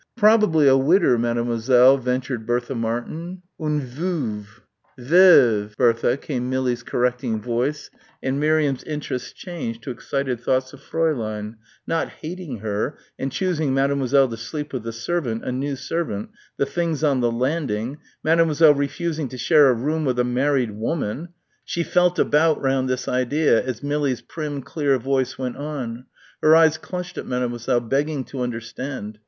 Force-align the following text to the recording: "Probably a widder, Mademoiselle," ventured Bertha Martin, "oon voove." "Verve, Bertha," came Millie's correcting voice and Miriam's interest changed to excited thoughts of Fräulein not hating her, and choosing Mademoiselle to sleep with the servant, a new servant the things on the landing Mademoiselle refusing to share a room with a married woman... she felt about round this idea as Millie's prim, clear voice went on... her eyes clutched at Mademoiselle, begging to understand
"Probably 0.17 0.67
a 0.67 0.75
widder, 0.75 1.15
Mademoiselle," 1.19 1.95
ventured 1.99 2.47
Bertha 2.47 2.73
Martin, 2.73 3.43
"oon 3.61 3.81
voove." 3.81 4.61
"Verve, 4.97 5.75
Bertha," 5.77 6.17
came 6.17 6.49
Millie's 6.49 6.81
correcting 6.81 7.39
voice 7.39 7.91
and 8.23 8.39
Miriam's 8.39 8.81
interest 8.85 9.35
changed 9.35 9.83
to 9.83 9.91
excited 9.91 10.39
thoughts 10.39 10.73
of 10.73 10.79
Fräulein 10.81 11.53
not 11.85 12.09
hating 12.23 12.61
her, 12.61 12.97
and 13.19 13.31
choosing 13.31 13.75
Mademoiselle 13.75 14.27
to 14.29 14.37
sleep 14.37 14.73
with 14.73 14.81
the 14.81 14.91
servant, 14.91 15.43
a 15.45 15.51
new 15.51 15.75
servant 15.75 16.29
the 16.57 16.65
things 16.65 17.03
on 17.03 17.19
the 17.19 17.31
landing 17.31 17.99
Mademoiselle 18.23 18.73
refusing 18.73 19.27
to 19.27 19.37
share 19.37 19.69
a 19.69 19.73
room 19.75 20.03
with 20.03 20.17
a 20.17 20.23
married 20.23 20.71
woman... 20.71 21.29
she 21.63 21.83
felt 21.83 22.17
about 22.17 22.59
round 22.59 22.89
this 22.89 23.07
idea 23.07 23.63
as 23.63 23.83
Millie's 23.83 24.23
prim, 24.23 24.63
clear 24.63 24.97
voice 24.97 25.37
went 25.37 25.57
on... 25.57 26.05
her 26.41 26.55
eyes 26.55 26.79
clutched 26.79 27.19
at 27.19 27.27
Mademoiselle, 27.27 27.81
begging 27.81 28.23
to 28.23 28.41
understand 28.41 29.19